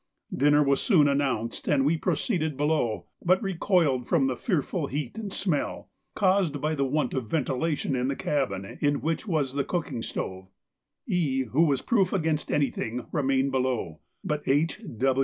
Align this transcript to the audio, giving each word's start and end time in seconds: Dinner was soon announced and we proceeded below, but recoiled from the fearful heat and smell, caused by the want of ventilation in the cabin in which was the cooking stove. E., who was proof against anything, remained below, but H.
Dinner 0.35 0.63
was 0.63 0.81
soon 0.81 1.07
announced 1.07 1.67
and 1.67 1.85
we 1.85 1.95
proceeded 1.95 2.57
below, 2.57 3.05
but 3.23 3.39
recoiled 3.43 4.07
from 4.07 4.25
the 4.25 4.35
fearful 4.35 4.87
heat 4.87 5.15
and 5.19 5.31
smell, 5.31 5.91
caused 6.15 6.59
by 6.59 6.73
the 6.73 6.87
want 6.87 7.13
of 7.13 7.29
ventilation 7.29 7.95
in 7.95 8.07
the 8.07 8.15
cabin 8.15 8.79
in 8.81 9.01
which 9.01 9.27
was 9.27 9.53
the 9.53 9.63
cooking 9.63 10.01
stove. 10.01 10.47
E., 11.05 11.43
who 11.43 11.65
was 11.67 11.83
proof 11.83 12.11
against 12.13 12.51
anything, 12.51 13.05
remained 13.11 13.51
below, 13.51 13.99
but 14.23 14.41
H. 14.47 14.81